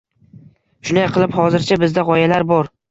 Shunday 0.89 1.07
qilib, 1.19 1.37
hozircha 1.41 1.81
bizda 1.87 2.09
gʻoyalar 2.11 2.51
bor. 2.57 2.77